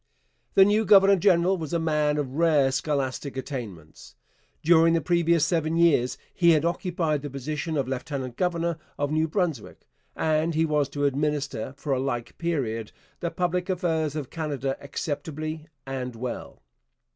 The 0.55 0.65
new 0.65 0.83
governor 0.83 1.15
general 1.15 1.59
was 1.59 1.73
a 1.73 1.79
man 1.79 2.17
of 2.17 2.33
rare 2.33 2.71
scholastic 2.71 3.37
attainments. 3.37 4.15
During 4.63 4.95
the 4.95 4.99
previous 5.01 5.45
seven 5.45 5.77
years 5.77 6.17
he 6.33 6.53
had 6.53 6.65
occupied 6.65 7.21
the 7.21 7.29
position 7.29 7.77
of 7.77 7.87
lieutenant 7.87 8.35
governor 8.35 8.79
of 8.97 9.11
New 9.11 9.27
Brunswick, 9.27 9.87
and 10.15 10.55
he 10.55 10.65
was 10.65 10.89
to 10.89 11.05
administer, 11.05 11.75
for 11.77 11.93
a 11.93 11.99
like 11.99 12.35
period, 12.39 12.91
the 13.19 13.29
public 13.29 13.69
affairs 13.69 14.15
of 14.15 14.31
Canada 14.31 14.75
acceptably 14.81 15.67
and 15.85 16.15
well. 16.15 16.63